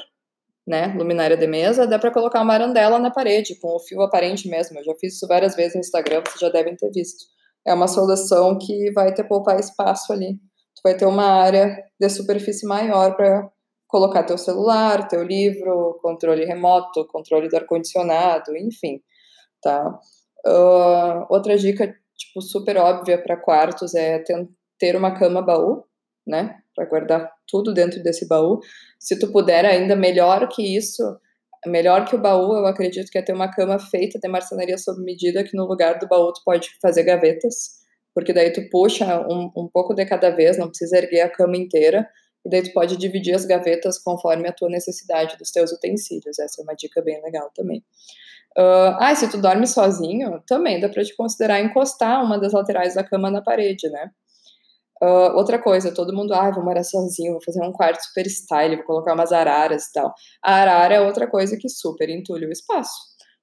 né, 0.68 0.94
luminária 0.98 1.38
de 1.38 1.48
mesa, 1.48 1.88
dá 1.88 1.98
para 1.98 2.12
colocar 2.12 2.42
uma 2.42 2.54
arandela 2.54 3.00
na 3.00 3.10
parede, 3.10 3.56
com 3.56 3.76
o 3.76 3.80
fio 3.80 4.02
aparente 4.02 4.50
mesmo. 4.50 4.78
Eu 4.80 4.84
já 4.84 4.94
fiz 4.96 5.16
isso 5.16 5.28
várias 5.28 5.56
vezes 5.56 5.76
no 5.76 5.80
Instagram, 5.80 6.22
vocês 6.26 6.42
já 6.42 6.50
devem 6.50 6.76
ter 6.76 6.92
visto. 6.92 7.26
É 7.66 7.74
uma 7.74 7.88
solução 7.88 8.58
que 8.58 8.92
vai 8.92 9.14
te 9.14 9.24
poupar 9.24 9.60
espaço 9.60 10.12
ali. 10.12 10.34
Tu 10.76 10.82
vai 10.84 10.96
ter 10.96 11.06
uma 11.06 11.26
área 11.26 11.76
de 12.00 12.10
superfície 12.10 12.68
maior 12.68 13.16
para 13.16 13.50
colocar 13.88 14.24
teu 14.24 14.38
celular, 14.38 15.08
teu 15.08 15.24
livro, 15.24 15.98
controle 16.02 16.46
remoto, 16.46 17.08
controle 17.08 17.48
do 17.48 17.56
ar-condicionado, 17.56 18.56
enfim, 18.58 19.02
tá? 19.62 19.98
Uh, 20.46 21.26
outra 21.30 21.58
dica, 21.58 21.88
tipo, 22.16 22.42
super 22.42 22.78
óbvia 22.78 23.22
para 23.22 23.38
quartos 23.38 23.96
é 23.96 24.20
ter 24.80 24.96
uma 24.96 25.18
cama 25.18 25.42
baú, 25.42 25.84
né? 26.26 26.58
Para 26.76 26.86
guardar 26.86 27.32
tudo 27.48 27.74
dentro 27.74 28.02
desse 28.04 28.28
baú. 28.28 28.60
Se 29.00 29.18
tu 29.18 29.32
puder 29.32 29.66
ainda 29.66 29.96
melhor 29.96 30.48
que 30.50 30.78
isso, 30.78 31.04
melhor 31.66 32.06
que 32.06 32.16
o 32.16 32.22
baú, 32.22 32.56
eu 32.58 32.66
acredito 32.66 33.10
que 33.10 33.18
é 33.18 33.22
ter 33.22 33.34
uma 33.34 33.52
cama 33.52 33.80
feita 33.80 34.20
de 34.20 34.28
marcenaria 34.28 34.78
sob 34.78 35.02
medida, 35.04 35.44
que 35.44 35.56
no 35.56 35.66
lugar 35.66 36.00
do 36.00 36.08
baú 36.08 36.32
tu 36.34 36.42
pode 36.46 36.70
fazer 36.82 37.04
gavetas, 37.04 37.78
porque 38.14 38.34
daí 38.34 38.52
tu 38.52 38.68
puxa 38.70 39.22
um, 39.28 39.52
um 39.56 39.70
pouco 39.72 39.94
de 39.94 40.06
cada 40.06 40.30
vez, 40.30 40.58
não 40.58 40.68
precisa 40.68 40.98
erguer 40.98 41.22
a 41.22 41.30
cama 41.30 41.58
inteira, 41.58 42.08
e 42.46 42.50
daí 42.50 42.64
tu 42.64 42.74
pode 42.74 42.98
dividir 42.98 43.36
as 43.36 43.46
gavetas 43.46 44.00
conforme 44.00 44.48
a 44.48 44.54
tua 44.54 44.70
necessidade 44.70 45.38
dos 45.38 45.52
teus 45.52 45.72
utensílios. 45.72 46.40
Essa 46.40 46.62
é 46.62 46.64
uma 46.64 46.74
dica 46.74 47.02
bem 47.02 47.22
legal 47.22 47.52
também. 47.54 47.84
Uh, 48.58 48.98
ah, 49.00 49.14
se 49.14 49.30
tu 49.30 49.40
dorme 49.40 49.68
sozinho, 49.68 50.42
também 50.48 50.80
dá 50.80 50.90
para 50.90 51.04
te 51.04 51.16
considerar 51.16 51.60
encostar 51.60 52.24
uma 52.24 52.40
das 52.40 52.54
laterais 52.54 52.96
da 52.96 53.04
cama 53.04 53.30
na 53.30 53.42
parede, 53.42 53.90
né? 53.90 54.10
Uh, 55.02 55.36
outra 55.36 55.60
coisa, 55.62 55.94
todo 55.94 56.16
mundo, 56.16 56.34
ah, 56.34 56.50
vou 56.52 56.64
morar 56.64 56.84
sozinho, 56.84 57.34
vou 57.34 57.44
fazer 57.44 57.62
um 57.62 57.72
quarto 57.72 58.02
super 58.02 58.26
style, 58.28 58.78
vou 58.78 58.86
colocar 58.86 59.14
umas 59.14 59.32
araras 59.32 59.86
e 59.86 59.94
tal. 59.94 60.14
A 60.44 60.56
arara 60.56 60.96
é 60.96 61.02
outra 61.02 61.28
coisa 61.28 61.58
que 61.58 61.70
super 61.70 62.10
entulha 62.10 62.48
o 62.48 62.52
espaço. 62.52 62.96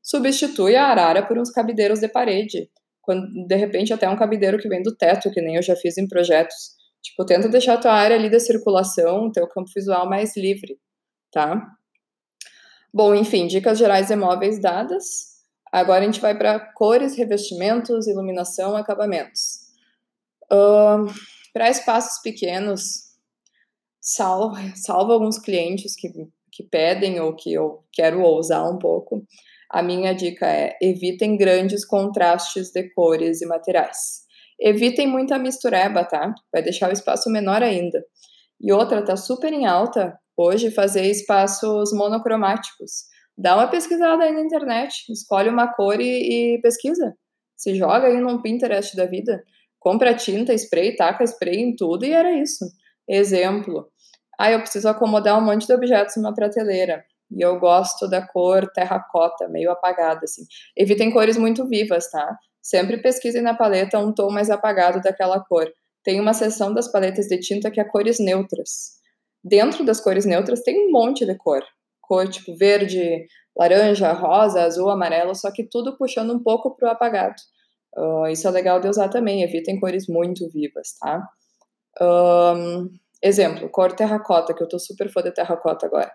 Substitui 0.03 0.77
a 0.77 0.87
arara 0.87 1.25
por 1.27 1.39
uns 1.39 1.51
cabideiros 1.51 2.01
de 2.01 2.09
parede. 2.09 2.69
Quando, 3.01 3.47
de 3.47 3.55
repente, 3.57 3.93
até 3.93 4.09
um 4.09 4.17
cabideiro 4.17 4.59
que 4.59 4.69
vem 4.69 4.83
do 4.83 4.97
teto, 4.97 5.31
que 5.31 5.41
nem 5.41 5.57
eu 5.57 5.63
já 5.63 5.77
fiz 5.77 5.97
em 5.99 6.09
projetos 6.09 6.75
Tipo, 7.05 7.27
tenta 7.27 7.49
deixar 7.49 7.75
a 7.75 7.81
tua 7.81 7.93
área 7.93 8.17
ali 8.17 8.31
da 8.31 8.41
circulação, 8.41 9.31
teu 9.31 9.47
campo 9.47 9.71
visual 9.75 10.09
mais 10.09 10.35
livre, 10.37 10.79
tá? 11.31 11.63
Bom, 12.93 13.15
enfim, 13.15 13.47
dicas 13.47 13.77
gerais 13.79 14.09
de 14.09 14.17
móveis 14.17 14.59
dadas. 14.59 15.35
Agora 15.71 16.03
a 16.03 16.07
gente 16.07 16.21
vai 16.21 16.37
para 16.37 16.59
cores, 16.59 17.15
revestimentos, 17.15 18.07
iluminação, 18.07 18.75
acabamentos. 18.75 19.65
Uh, 20.51 21.13
para 21.55 21.71
espaços 21.71 22.21
pequenos, 22.21 22.83
salvo, 24.01 24.57
alguns 25.13 25.39
clientes 25.39 25.95
que, 25.95 26.09
que 26.53 26.65
pedem 26.65 27.21
ou 27.21 27.35
que 27.35 27.55
eu 27.55 27.85
quero 27.93 28.21
ousar 28.23 28.69
um 28.69 28.77
pouco, 28.77 29.25
a 29.71 29.83
minha 29.83 30.13
dica 30.13 30.47
é 30.47 30.77
evitem 30.83 31.37
grandes 31.37 31.87
contrastes 31.87 32.71
de 32.73 32.93
cores 32.93 33.41
e 33.41 33.47
materiais. 33.47 34.25
Evitem 34.61 35.07
muita 35.07 35.39
mistureba, 35.39 36.05
tá? 36.05 36.35
Vai 36.53 36.63
deixar 36.63 36.91
o 36.91 36.93
espaço 36.93 37.31
menor 37.31 37.63
ainda. 37.63 38.05
E 38.61 38.73
outra, 38.73 39.05
tá 39.05 39.17
super 39.17 39.53
em 39.53 39.67
alta 39.67 40.19
hoje 40.37 40.71
fazer 40.71 41.07
espaços 41.07 41.93
monocromáticos. 41.93 43.05
Dá 43.37 43.55
uma 43.55 43.69
pesquisada 43.69 44.25
aí 44.25 44.33
na 44.33 44.41
internet, 44.41 45.11
escolhe 45.11 45.49
uma 45.49 45.73
cor 45.73 46.01
e, 46.01 46.55
e 46.57 46.61
pesquisa. 46.61 47.15
Se 47.57 47.75
joga 47.75 48.07
aí 48.07 48.21
num 48.21 48.43
Pinterest 48.43 48.97
da 48.97 49.07
vida. 49.07 49.43
Compra 49.85 50.15
tinta, 50.15 50.55
spray, 50.55 50.97
taca 50.97 51.23
spray 51.25 51.57
em 51.57 51.77
tudo 51.77 52.07
e 52.07 52.11
era 52.11 52.33
isso. 52.33 52.65
Exemplo. 53.07 53.87
Ah, 54.39 54.51
eu 54.51 54.61
preciso 54.61 54.89
acomodar 54.89 55.39
um 55.39 55.45
monte 55.45 55.67
de 55.67 55.75
objetos 55.75 56.17
numa 56.17 56.35
prateleira. 56.35 57.05
E 57.31 57.45
eu 57.45 57.61
gosto 57.61 58.09
da 58.09 58.27
cor 58.27 58.67
terracota, 58.73 59.47
meio 59.47 59.71
apagada, 59.71 60.21
assim. 60.25 60.45
Evitem 60.75 61.13
cores 61.13 61.37
muito 61.37 61.69
vivas, 61.69 62.11
tá? 62.11 62.35
Sempre 62.63 62.97
pesquisem 63.03 63.43
na 63.43 63.53
paleta 63.53 63.99
um 63.99 64.11
tom 64.11 64.31
mais 64.31 64.49
apagado 64.49 65.03
daquela 65.03 65.39
cor. 65.45 65.71
Tem 66.03 66.19
uma 66.19 66.33
seção 66.33 66.73
das 66.73 66.91
paletas 66.91 67.27
de 67.27 67.39
tinta 67.39 67.71
que 67.71 67.79
é 67.79 67.85
cores 67.85 68.19
neutras. 68.19 68.95
Dentro 69.45 69.85
das 69.85 70.01
cores 70.01 70.25
neutras 70.25 70.63
tem 70.63 70.89
um 70.89 70.93
monte 70.93 71.27
de 71.27 71.37
cor. 71.37 71.63
Cor 72.01 72.27
tipo 72.27 72.57
verde, 72.57 73.27
laranja, 73.55 74.13
rosa, 74.13 74.63
azul, 74.63 74.89
amarelo, 74.89 75.35
só 75.35 75.53
que 75.53 75.63
tudo 75.63 75.99
puxando 75.99 76.33
um 76.33 76.43
pouco 76.43 76.75
pro 76.75 76.89
apagado. 76.89 77.37
Uh, 77.97 78.27
isso 78.27 78.49
é 78.49 78.51
legal 78.51 78.81
de 78.81 78.89
usar 78.89 79.09
também, 79.09 79.43
evitem 79.43 79.79
cores 79.79 80.09
muito 80.09 80.49
vivas, 80.51 80.97
tá? 80.99 81.29
Um, 82.01 82.91
exemplo, 83.23 83.69
cor 83.69 83.93
terracota, 83.93 84.53
que 84.53 84.63
eu 84.63 84.69
tô 84.69 84.79
super 84.79 85.09
fã 85.11 85.23
de 85.23 85.33
terracota 85.33 85.87
agora. 85.87 86.13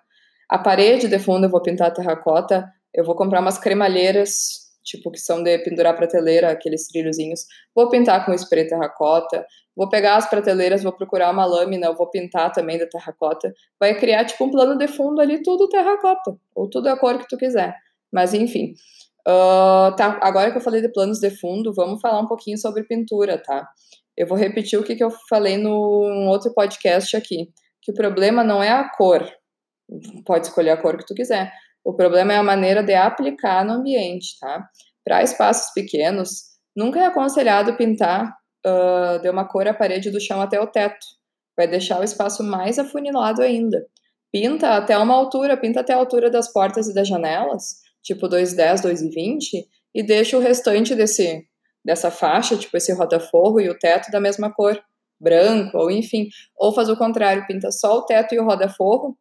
A 0.50 0.58
parede 0.58 1.08
de 1.08 1.20
fundo 1.20 1.46
eu 1.46 1.50
vou 1.50 1.62
pintar 1.62 1.94
terracota, 1.94 2.70
eu 2.94 3.06
vou 3.06 3.16
comprar 3.16 3.40
umas 3.40 3.58
cremalheiras, 3.58 4.70
tipo, 4.84 5.12
que 5.12 5.20
são 5.20 5.44
de 5.44 5.58
pendurar 5.60 5.96
prateleira, 5.96 6.52
aqueles 6.52 6.88
trilhozinhos. 6.88 7.46
Vou 7.76 7.90
pintar 7.90 8.26
com 8.26 8.34
spray 8.34 8.68
terracota. 8.68 9.46
Vou 9.76 9.88
pegar 9.88 10.18
as 10.18 10.30
prateleiras, 10.30 10.84
vou 10.84 10.92
procurar 10.92 11.32
uma 11.32 11.46
lâmina, 11.46 11.88
eu 11.88 11.96
vou 11.96 12.10
pintar 12.10 12.52
também 12.52 12.78
da 12.78 12.88
terracota. 12.88 13.54
Vai 13.80 13.98
criar, 13.98 14.26
tipo, 14.26 14.44
um 14.44 14.52
plano 14.52 14.78
de 14.78 14.88
fundo 14.88 15.22
ali, 15.22 15.42
tudo 15.42 15.70
terracota. 15.70 16.36
Ou 16.56 16.70
tudo 16.70 16.88
a 16.88 16.98
cor 16.98 17.20
que 17.20 17.28
tu 17.28 17.38
quiser. 17.38 17.76
Mas, 18.12 18.34
enfim. 18.34 18.74
Uh, 19.30 19.96
tá, 19.96 20.20
agora 20.24 20.50
que 20.50 20.58
eu 20.58 20.62
falei 20.62 20.82
de 20.82 20.92
planos 20.92 21.20
de 21.20 21.30
fundo, 21.30 21.72
vamos 21.72 22.02
falar 22.02 22.20
um 22.20 22.26
pouquinho 22.26 22.58
sobre 22.58 22.84
pintura, 22.84 23.38
tá? 23.38 23.70
Eu 24.18 24.26
vou 24.26 24.36
repetir 24.36 24.80
o 24.80 24.84
que, 24.84 24.96
que 24.96 25.04
eu 25.04 25.12
falei 25.30 25.56
no 25.56 25.72
outro 26.28 26.52
podcast 26.52 27.16
aqui. 27.16 27.48
Que 27.80 27.92
o 27.92 27.94
problema 27.94 28.44
não 28.44 28.64
é 28.64 28.72
a 28.72 28.90
cor, 28.90 29.24
pode 30.26 30.48
escolher 30.48 30.72
a 30.72 30.78
cor 30.78 30.98
que 30.98 31.06
tu 31.06 31.14
quiser. 31.14 31.54
O 31.86 31.94
problema 31.94 32.34
é 32.34 32.38
a 32.38 32.44
maneira 32.44 32.82
de 32.82 32.96
aplicar 32.96 33.64
no 33.64 33.74
ambiente, 33.74 34.38
tá? 34.40 34.68
Para 35.06 35.22
espaços 35.22 35.72
pequenos, 35.74 36.46
nunca 36.76 37.00
é 37.00 37.06
aconselhado 37.06 37.78
pintar 37.78 38.36
uh, 38.66 39.20
de 39.22 39.30
uma 39.30 39.48
cor 39.48 39.68
a 39.68 39.74
parede 39.76 40.10
do 40.10 40.20
chão 40.20 40.42
até 40.42 40.60
o 40.60 40.68
teto. 40.68 41.06
Vai 41.56 41.68
deixar 41.68 42.00
o 42.00 42.04
espaço 42.04 42.44
mais 42.44 42.80
afunilado 42.80 43.44
ainda. 43.44 43.86
Pinta 44.32 44.76
até 44.76 44.98
uma 44.98 45.14
altura, 45.14 45.56
pinta 45.56 45.82
até 45.82 45.94
a 45.94 45.98
altura 45.98 46.32
das 46.32 46.52
portas 46.52 46.88
e 46.88 46.94
das 46.94 47.08
janelas, 47.08 47.76
tipo 48.14 48.28
2,10, 48.28 48.82
2,20, 48.82 49.66
e 49.94 50.02
deixa 50.04 50.36
o 50.36 50.40
restante 50.42 50.96
desse, 50.96 51.44
dessa 51.86 52.10
faixa, 52.10 52.58
tipo 52.58 52.76
esse 52.76 52.92
roda-forro 52.92 53.60
e 53.60 53.70
o 53.70 53.78
teto 53.78 54.10
da 54.12 54.20
mesma 54.20 54.52
cor, 54.52 54.82
branco, 55.20 55.78
ou 55.78 55.92
enfim. 55.92 56.28
Ou 56.58 56.74
faz 56.74 56.90
o 56.90 56.98
contrário, 56.98 57.46
pinta 57.46 57.72
só 57.72 57.98
o 57.98 58.06
teto 58.06 58.34
e 58.34 58.40
o 58.40 58.46
roda-forro, 58.46 59.16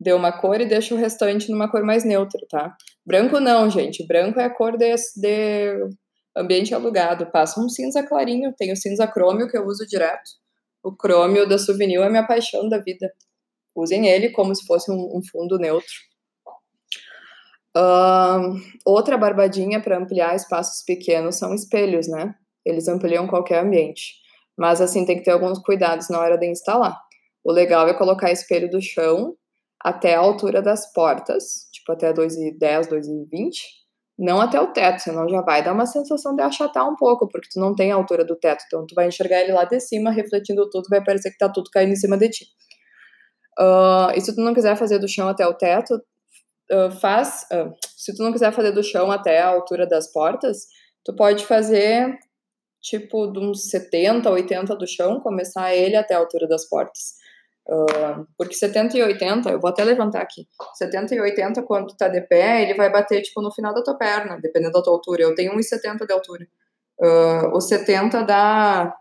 deu 0.00 0.16
uma 0.16 0.32
cor 0.32 0.58
e 0.58 0.66
deixa 0.66 0.94
o 0.94 0.98
restante 0.98 1.50
numa 1.50 1.70
cor 1.70 1.84
mais 1.84 2.02
neutra, 2.02 2.40
tá? 2.48 2.74
Branco 3.04 3.38
não, 3.38 3.68
gente. 3.68 4.06
Branco 4.06 4.40
é 4.40 4.44
a 4.44 4.50
cor 4.50 4.78
de, 4.78 4.94
de 5.16 5.74
ambiente 6.34 6.74
alugado. 6.74 7.30
Passa 7.30 7.60
um 7.60 7.68
cinza 7.68 8.02
clarinho. 8.02 8.54
Tem 8.56 8.72
o 8.72 8.76
cinza 8.76 9.06
crômio 9.06 9.48
que 9.48 9.58
eu 9.58 9.66
uso 9.66 9.86
direto. 9.86 10.30
O 10.82 10.96
crômio 10.96 11.46
da 11.46 11.58
Souvenir 11.58 12.00
é 12.00 12.08
minha 12.08 12.26
paixão 12.26 12.66
da 12.66 12.78
vida. 12.78 13.12
Usem 13.76 14.06
ele 14.06 14.30
como 14.30 14.54
se 14.54 14.64
fosse 14.64 14.90
um, 14.90 15.18
um 15.18 15.20
fundo 15.30 15.58
neutro. 15.58 16.09
Uh, 17.76 18.58
outra 18.84 19.16
barbadinha 19.16 19.80
para 19.80 19.98
ampliar 19.98 20.34
espaços 20.34 20.84
pequenos 20.84 21.36
são 21.36 21.54
espelhos, 21.54 22.08
né? 22.08 22.34
Eles 22.64 22.88
ampliam 22.88 23.26
qualquer 23.26 23.62
ambiente. 23.64 24.14
Mas 24.58 24.80
assim, 24.80 25.04
tem 25.04 25.16
que 25.16 25.24
ter 25.24 25.30
alguns 25.30 25.58
cuidados 25.60 26.08
na 26.08 26.18
hora 26.18 26.36
de 26.36 26.46
instalar. 26.46 26.98
O 27.44 27.52
legal 27.52 27.88
é 27.88 27.94
colocar 27.94 28.30
espelho 28.30 28.68
do 28.68 28.82
chão 28.82 29.34
até 29.82 30.14
a 30.14 30.20
altura 30.20 30.60
das 30.60 30.92
portas, 30.92 31.68
tipo 31.72 31.92
até 31.92 32.12
2,10, 32.12 32.88
2,20, 32.88 33.52
não 34.18 34.38
até 34.38 34.60
o 34.60 34.66
teto, 34.66 34.98
senão 34.98 35.26
já 35.26 35.40
vai 35.40 35.64
dar 35.64 35.72
uma 35.72 35.86
sensação 35.86 36.36
de 36.36 36.42
achatar 36.42 36.86
um 36.86 36.94
pouco, 36.94 37.26
porque 37.26 37.48
tu 37.50 37.58
não 37.58 37.74
tem 37.74 37.90
a 37.90 37.94
altura 37.94 38.22
do 38.22 38.36
teto, 38.36 38.62
então 38.66 38.84
tu 38.86 38.94
vai 38.94 39.08
enxergar 39.08 39.40
ele 39.40 39.52
lá 39.52 39.64
de 39.64 39.80
cima, 39.80 40.10
refletindo 40.10 40.68
tudo, 40.68 40.88
vai 40.90 41.02
parecer 41.02 41.30
que 41.30 41.38
tá 41.38 41.48
tudo 41.48 41.70
caindo 41.70 41.92
em 41.92 41.96
cima 41.96 42.18
de 42.18 42.28
ti. 42.28 42.44
Uh, 43.58 44.12
e 44.14 44.20
se 44.20 44.34
tu 44.34 44.42
não 44.42 44.52
quiser 44.52 44.76
fazer 44.76 44.98
do 44.98 45.08
chão 45.08 45.26
até 45.26 45.46
o 45.46 45.54
teto, 45.54 45.98
faz. 47.00 47.46
Uh, 47.52 47.74
se 47.96 48.14
tu 48.14 48.22
não 48.22 48.32
quiser 48.32 48.52
fazer 48.52 48.72
do 48.72 48.82
chão 48.82 49.10
até 49.10 49.40
a 49.40 49.48
altura 49.48 49.86
das 49.86 50.12
portas, 50.12 50.66
tu 51.04 51.14
pode 51.14 51.44
fazer 51.44 52.18
tipo 52.80 53.26
de 53.26 53.38
uns 53.38 53.68
70, 53.70 54.30
80 54.30 54.76
do 54.76 54.86
chão, 54.86 55.20
começar 55.20 55.74
ele 55.74 55.96
até 55.96 56.14
a 56.14 56.18
altura 56.18 56.48
das 56.48 56.68
portas. 56.68 57.20
Uh, 57.68 58.26
porque 58.36 58.54
70 58.54 58.96
e 58.96 59.02
80, 59.02 59.50
eu 59.50 59.60
vou 59.60 59.70
até 59.70 59.84
levantar 59.84 60.22
aqui. 60.22 60.46
70 60.74 61.14
e 61.14 61.20
80, 61.20 61.62
quando 61.62 61.88
tu 61.88 61.96
tá 61.96 62.08
de 62.08 62.20
pé, 62.22 62.62
ele 62.62 62.74
vai 62.74 62.90
bater, 62.90 63.22
tipo, 63.22 63.40
no 63.42 63.52
final 63.52 63.74
da 63.74 63.82
tua 63.82 63.96
perna, 63.96 64.38
dependendo 64.40 64.72
da 64.72 64.82
tua 64.82 64.94
altura. 64.94 65.22
Eu 65.22 65.34
tenho 65.34 65.54
1,70 65.54 66.06
de 66.06 66.12
altura. 66.12 66.46
Uh, 66.98 67.54
o 67.54 67.60
70 67.60 68.22
dá, 68.24 68.94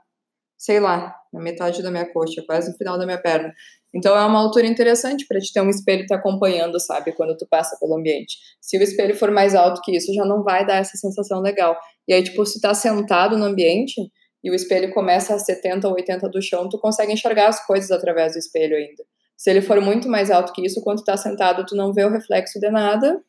sei 0.57 0.79
lá, 0.79 1.15
na 1.33 1.41
metade 1.41 1.81
da 1.81 1.89
minha 1.89 2.11
coxa, 2.11 2.43
quase 2.45 2.71
no 2.71 2.77
final 2.77 2.97
da 2.97 3.05
minha 3.05 3.21
perna. 3.21 3.53
Então 3.93 4.15
é 4.15 4.23
uma 4.25 4.39
altura 4.39 4.67
interessante 4.67 5.25
para 5.27 5.39
te 5.39 5.51
ter 5.51 5.61
um 5.61 5.69
espelho 5.69 6.05
te 6.05 6.13
acompanhando, 6.13 6.79
sabe, 6.79 7.11
quando 7.13 7.35
tu 7.35 7.47
passa 7.49 7.77
pelo 7.79 7.97
ambiente. 7.97 8.37
Se 8.61 8.77
o 8.77 8.83
espelho 8.83 9.15
for 9.15 9.31
mais 9.31 9.55
alto 9.55 9.81
que 9.81 9.95
isso, 9.95 10.13
já 10.13 10.23
não 10.25 10.43
vai 10.43 10.65
dar 10.65 10.77
essa 10.77 10.95
sensação 10.95 11.41
legal. 11.41 11.77
E 12.07 12.13
aí, 12.13 12.23
tipo, 12.23 12.45
se 12.45 12.61
tá 12.61 12.73
sentado 12.73 13.37
no 13.37 13.45
ambiente, 13.45 13.99
e 14.43 14.49
o 14.49 14.55
espelho 14.55 14.93
começa 14.93 15.35
a 15.35 15.39
70 15.39 15.87
ou 15.87 15.95
80 15.95 16.29
do 16.29 16.41
chão, 16.41 16.69
tu 16.69 16.79
consegue 16.79 17.11
enxergar 17.11 17.47
as 17.47 17.65
coisas 17.65 17.91
através 17.91 18.33
do 18.33 18.39
espelho 18.39 18.75
ainda. 18.75 19.03
Se 19.37 19.49
ele 19.49 19.61
for 19.61 19.81
muito 19.81 20.07
mais 20.07 20.31
alto 20.31 20.53
que 20.53 20.65
isso, 20.65 20.81
quando 20.81 20.99
tu 20.99 21.05
tá 21.05 21.17
sentado, 21.17 21.65
tu 21.65 21.75
não 21.75 21.93
vê 21.93 22.05
o 22.05 22.11
reflexo 22.11 22.59
de 22.59 22.69
nada, 22.69 23.21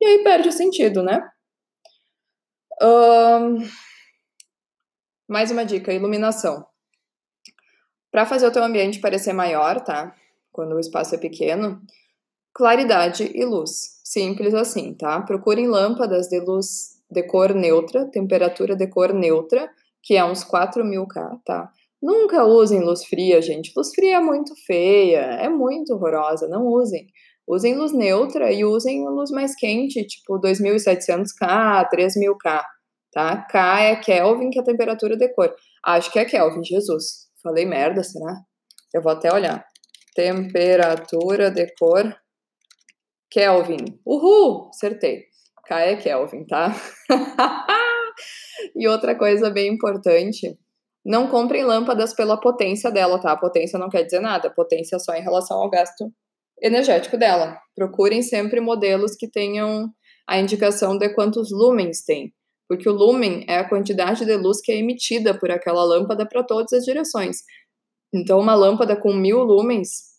e 0.00 0.06
aí 0.06 0.24
perde 0.24 0.48
o 0.48 0.52
sentido, 0.52 1.02
né? 1.02 1.20
Um... 2.82 3.58
Mais 5.28 5.50
uma 5.50 5.64
dica, 5.64 5.92
iluminação. 5.92 6.64
Para 8.16 8.24
fazer 8.24 8.46
o 8.46 8.50
teu 8.50 8.64
ambiente 8.64 8.98
parecer 8.98 9.34
maior, 9.34 9.78
tá? 9.82 10.14
Quando 10.50 10.74
o 10.74 10.80
espaço 10.80 11.14
é 11.14 11.18
pequeno, 11.18 11.82
claridade 12.54 13.30
e 13.34 13.44
luz. 13.44 14.00
Simples 14.02 14.54
assim, 14.54 14.94
tá? 14.94 15.20
Procurem 15.20 15.68
lâmpadas 15.68 16.26
de 16.26 16.40
luz 16.40 16.96
de 17.10 17.22
cor 17.24 17.52
neutra, 17.54 18.06
temperatura 18.06 18.74
de 18.74 18.86
cor 18.86 19.12
neutra, 19.12 19.68
que 20.02 20.16
é 20.16 20.24
uns 20.24 20.42
4 20.42 20.82
mil 20.82 21.06
K, 21.06 21.38
tá? 21.44 21.70
Nunca 22.02 22.42
usem 22.42 22.80
luz 22.80 23.04
fria, 23.04 23.42
gente. 23.42 23.70
Luz 23.76 23.90
fria 23.94 24.16
é 24.16 24.20
muito 24.20 24.54
feia, 24.64 25.20
é 25.20 25.50
muito 25.50 25.92
horrorosa, 25.92 26.48
não 26.48 26.66
usem. 26.68 27.08
Usem 27.46 27.74
luz 27.74 27.92
neutra 27.92 28.50
e 28.50 28.64
usem 28.64 29.06
luz 29.06 29.30
mais 29.30 29.54
quente, 29.54 30.06
tipo 30.06 30.40
2700K, 30.40 31.86
3000K, 31.94 32.62
tá? 33.12 33.42
K 33.42 33.80
é 33.82 33.96
Kelvin, 33.96 34.48
que 34.48 34.58
é 34.58 34.62
a 34.62 34.64
temperatura 34.64 35.18
de 35.18 35.28
cor. 35.34 35.54
Acho 35.84 36.10
que 36.10 36.18
é 36.18 36.24
Kelvin, 36.24 36.64
Jesus. 36.64 37.25
Falei 37.46 37.64
merda, 37.64 38.02
será? 38.02 38.40
Eu 38.92 39.00
vou 39.00 39.12
até 39.12 39.32
olhar. 39.32 39.64
Temperatura 40.16 41.48
de 41.48 41.72
cor 41.78 42.12
Kelvin. 43.30 44.00
Uhul! 44.04 44.68
Acertei. 44.70 45.26
K 45.64 45.80
é 45.80 45.94
Kelvin, 45.96 46.44
tá? 46.44 46.74
E 48.74 48.88
outra 48.88 49.14
coisa 49.16 49.48
bem 49.48 49.72
importante, 49.72 50.58
não 51.04 51.28
comprem 51.28 51.62
lâmpadas 51.62 52.14
pela 52.14 52.40
potência 52.40 52.90
dela, 52.90 53.20
tá? 53.20 53.32
A 53.32 53.36
potência 53.36 53.78
não 53.78 53.88
quer 53.88 54.02
dizer 54.02 54.20
nada, 54.20 54.48
a 54.48 54.52
potência 54.52 54.96
é 54.96 54.98
só 54.98 55.14
em 55.14 55.22
relação 55.22 55.58
ao 55.58 55.70
gasto 55.70 56.10
energético 56.60 57.16
dela. 57.16 57.58
Procurem 57.76 58.22
sempre 58.22 58.60
modelos 58.60 59.14
que 59.14 59.30
tenham 59.30 59.88
a 60.28 60.38
indicação 60.38 60.98
de 60.98 61.10
quantos 61.14 61.50
lumens 61.52 62.02
tem, 62.04 62.34
porque 62.68 62.88
o 62.88 62.92
lumen 62.92 63.44
é 63.48 63.58
a 63.58 63.68
quantidade 63.68 64.24
de 64.24 64.36
luz 64.36 64.60
que 64.60 64.72
é 64.72 64.76
emitida 64.76 65.38
por 65.38 65.50
aquela 65.50 65.84
lâmpada 65.84 66.26
para 66.26 66.42
todas 66.42 66.72
as 66.72 66.84
direções. 66.84 67.38
Então, 68.12 68.40
uma 68.40 68.54
lâmpada 68.54 68.96
com 68.96 69.12
mil 69.12 69.42
lumens 69.42 70.16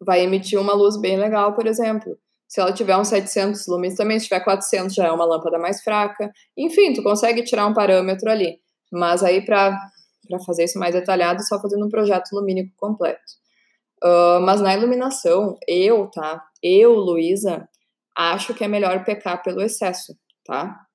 vai 0.00 0.22
emitir 0.22 0.60
uma 0.60 0.74
luz 0.74 0.96
bem 0.96 1.18
legal, 1.18 1.54
por 1.54 1.66
exemplo. 1.66 2.16
Se 2.48 2.60
ela 2.60 2.72
tiver 2.72 2.96
uns 2.96 3.08
700 3.08 3.66
lumens 3.66 3.94
também, 3.94 4.18
se 4.18 4.26
tiver 4.26 4.40
400 4.40 4.94
já 4.94 5.06
é 5.06 5.12
uma 5.12 5.24
lâmpada 5.24 5.58
mais 5.58 5.82
fraca. 5.82 6.32
Enfim, 6.56 6.94
tu 6.94 7.02
consegue 7.02 7.42
tirar 7.42 7.66
um 7.66 7.74
parâmetro 7.74 8.30
ali. 8.30 8.58
Mas 8.90 9.22
aí 9.22 9.44
para 9.44 9.78
fazer 10.46 10.64
isso 10.64 10.78
mais 10.78 10.94
detalhado, 10.94 11.42
só 11.46 11.60
fazendo 11.60 11.84
um 11.84 11.90
projeto 11.90 12.32
lumínico 12.32 12.72
completo. 12.76 13.20
Uh, 14.02 14.40
mas 14.40 14.60
na 14.60 14.74
iluminação, 14.74 15.58
eu, 15.66 16.08
tá? 16.10 16.42
Eu, 16.62 16.94
Luísa, 16.94 17.68
acho 18.16 18.54
que 18.54 18.64
é 18.64 18.68
melhor 18.68 19.04
pecar 19.04 19.42
pelo 19.42 19.60
excesso, 19.60 20.16
tá? 20.44 20.87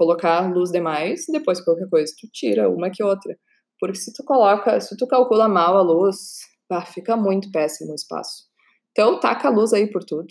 Colocar 0.00 0.50
luz 0.50 0.70
demais, 0.70 1.26
depois 1.30 1.60
qualquer 1.60 1.86
coisa 1.86 2.10
tu 2.18 2.26
tira 2.32 2.70
uma 2.70 2.88
que 2.88 3.04
outra. 3.04 3.36
Porque 3.78 3.98
se 3.98 4.10
tu 4.14 4.24
coloca, 4.24 4.80
se 4.80 4.96
tu 4.96 5.06
calcula 5.06 5.46
mal 5.46 5.76
a 5.76 5.82
luz, 5.82 6.38
pá, 6.66 6.86
fica 6.86 7.18
muito 7.18 7.52
péssimo 7.52 7.92
o 7.92 7.94
espaço. 7.94 8.44
Então 8.92 9.20
taca 9.20 9.48
a 9.48 9.50
luz 9.50 9.74
aí 9.74 9.86
por 9.86 10.02
tudo. 10.02 10.28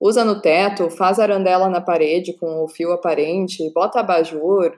Usa 0.00 0.24
no 0.24 0.40
teto, 0.40 0.88
faz 0.88 1.18
arandela 1.18 1.68
na 1.68 1.82
parede 1.82 2.32
com 2.38 2.64
o 2.64 2.68
fio 2.68 2.90
aparente, 2.90 3.70
bota 3.74 4.00
abajur, 4.00 4.72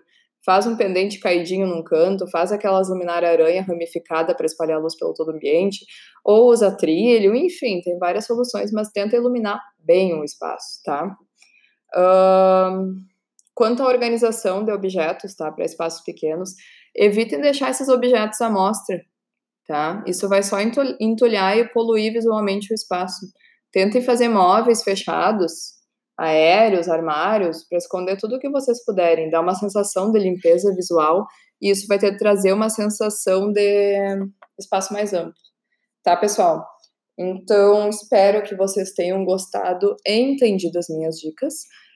faz 0.45 0.67
um 0.67 0.77
pendente 0.77 1.21
caidinho 1.21 1.69
num 1.69 1.85
canto, 1.85 2.27
faz 2.27 2.51
aquelas 2.51 2.89
luminária 2.89 3.31
aranha 3.31 3.63
ramificada 3.63 4.35
para 4.35 4.47
espalhar 4.47 4.81
luz 4.81 4.99
pelo 4.99 5.15
todo 5.15 5.29
o 5.29 5.31
ambiente, 5.37 5.87
ou 6.25 6.51
usa 6.51 6.77
trilho, 6.77 7.37
enfim, 7.37 7.81
tem 7.83 7.97
várias 8.01 8.27
soluções, 8.27 8.73
mas 8.73 8.91
tenta 8.91 9.15
iluminar 9.15 9.61
bem 9.79 10.13
o 10.13 10.25
espaço, 10.25 10.83
tá? 10.85 11.17
Um, 11.97 12.97
quanto 13.55 13.83
à 13.83 13.87
organização 13.87 14.65
de 14.65 14.73
objetos, 14.73 15.35
tá, 15.35 15.51
para 15.51 15.65
espaços 15.65 16.03
pequenos, 16.03 16.51
evitem 16.95 17.41
deixar 17.41 17.71
esses 17.71 17.89
objetos 17.89 18.41
à 18.41 18.51
mostra, 18.51 19.01
tá? 19.67 20.03
Isso 20.07 20.29
vai 20.29 20.43
só 20.43 20.59
entulhar 21.01 21.57
e 21.57 21.69
poluir 21.69 22.13
visualmente 22.13 22.73
o 22.73 22.75
espaço. 22.75 23.27
Tentem 23.73 24.03
fazer 24.03 24.29
móveis 24.29 24.83
fechados, 24.83 25.75
aéreos, 26.19 26.89
armários, 26.89 27.65
para 27.69 27.79
esconder 27.79 28.17
tudo 28.17 28.37
o 28.37 28.39
que 28.39 28.51
vocês 28.51 28.85
puderem, 28.85 29.31
dar 29.31 29.41
uma 29.41 29.55
sensação 29.55 30.13
de 30.13 30.19
limpeza 30.19 30.75
visual 30.75 31.27
e 31.61 31.71
isso 31.71 31.87
vai 31.87 31.99
ter 31.99 32.17
trazer 32.17 32.53
uma 32.53 32.69
sensação 32.69 33.53
de 33.53 33.97
espaço 34.59 34.93
mais 34.93 35.13
amplo. 35.13 35.33
Tá, 36.03 36.17
pessoal? 36.17 36.65
Então, 37.19 37.89
espero 37.89 38.43
que 38.43 38.55
vocês 38.55 38.93
tenham 38.93 39.25
gostado 39.25 39.97
e 40.07 40.13
entendido 40.13 40.79
as 40.79 40.89
minhas 40.89 41.17
dicas. 41.17 41.55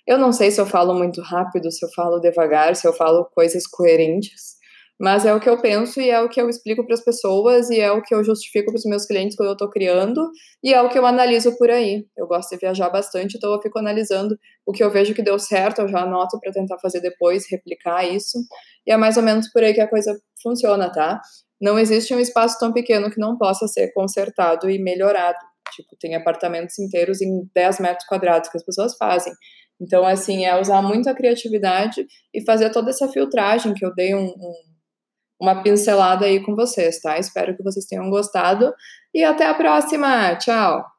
Eu 0.08 0.16
não 0.16 0.32
sei 0.32 0.50
se 0.50 0.58
eu 0.58 0.64
falo 0.64 0.94
muito 0.94 1.20
rápido, 1.20 1.70
se 1.70 1.84
eu 1.84 1.90
falo 1.90 2.18
devagar, 2.18 2.74
se 2.74 2.88
eu 2.88 2.94
falo 2.94 3.26
coisas 3.26 3.66
coerentes, 3.66 4.56
mas 4.98 5.26
é 5.26 5.34
o 5.34 5.38
que 5.38 5.50
eu 5.50 5.60
penso 5.60 6.00
e 6.00 6.08
é 6.08 6.18
o 6.18 6.30
que 6.30 6.40
eu 6.40 6.48
explico 6.48 6.82
para 6.82 6.94
as 6.94 7.04
pessoas 7.04 7.68
e 7.68 7.78
é 7.78 7.92
o 7.92 8.00
que 8.00 8.14
eu 8.14 8.24
justifico 8.24 8.72
para 8.72 8.78
os 8.78 8.86
meus 8.86 9.04
clientes 9.04 9.36
quando 9.36 9.50
eu 9.50 9.52
estou 9.52 9.68
criando 9.68 10.30
e 10.64 10.72
é 10.72 10.80
o 10.80 10.88
que 10.88 10.98
eu 10.98 11.04
analiso 11.04 11.54
por 11.58 11.70
aí. 11.70 12.06
Eu 12.16 12.26
gosto 12.26 12.48
de 12.48 12.56
viajar 12.56 12.88
bastante, 12.88 13.36
então 13.36 13.52
eu 13.52 13.60
fico 13.60 13.78
analisando 13.78 14.34
o 14.64 14.72
que 14.72 14.82
eu 14.82 14.90
vejo 14.90 15.12
que 15.12 15.22
deu 15.22 15.38
certo, 15.38 15.82
eu 15.82 15.88
já 15.88 16.00
anoto 16.00 16.40
para 16.40 16.52
tentar 16.52 16.78
fazer 16.78 17.02
depois, 17.02 17.44
replicar 17.50 18.02
isso. 18.02 18.38
E 18.86 18.90
é 18.90 18.96
mais 18.96 19.18
ou 19.18 19.22
menos 19.22 19.52
por 19.52 19.62
aí 19.62 19.74
que 19.74 19.82
a 19.82 19.90
coisa 19.90 20.18
funciona, 20.42 20.90
tá? 20.90 21.20
Não 21.60 21.78
existe 21.78 22.14
um 22.14 22.18
espaço 22.18 22.58
tão 22.58 22.72
pequeno 22.72 23.10
que 23.10 23.20
não 23.20 23.36
possa 23.36 23.68
ser 23.68 23.92
consertado 23.92 24.70
e 24.70 24.78
melhorado. 24.78 25.36
Tipo, 25.76 25.96
tem 26.00 26.14
apartamentos 26.14 26.78
inteiros 26.78 27.20
em 27.20 27.46
10 27.54 27.80
metros 27.80 28.06
quadrados 28.06 28.48
que 28.48 28.56
as 28.56 28.64
pessoas 28.64 28.96
fazem. 28.96 29.34
Então, 29.80 30.04
assim, 30.04 30.44
é 30.44 30.60
usar 30.60 30.82
muito 30.82 31.08
a 31.08 31.14
criatividade 31.14 32.06
e 32.34 32.44
fazer 32.44 32.70
toda 32.70 32.90
essa 32.90 33.08
filtragem 33.08 33.74
que 33.74 33.84
eu 33.84 33.94
dei 33.94 34.14
um, 34.14 34.26
um 34.26 34.68
uma 35.40 35.62
pincelada 35.62 36.26
aí 36.26 36.42
com 36.42 36.54
vocês, 36.54 37.00
tá? 37.00 37.18
Espero 37.18 37.56
que 37.56 37.62
vocês 37.62 37.86
tenham 37.86 38.10
gostado 38.10 38.72
e 39.14 39.22
até 39.22 39.46
a 39.46 39.54
próxima. 39.54 40.34
Tchau! 40.36 40.97